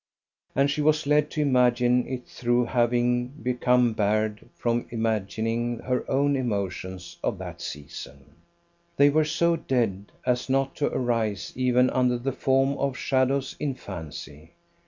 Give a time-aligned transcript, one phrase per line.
[0.55, 6.35] And she was led to imagine it through having become barred from imagining her own
[6.35, 8.33] emotions of that season.
[8.97, 13.75] They were so dead as not to arise even under the form of shadows in
[13.75, 14.53] fancy.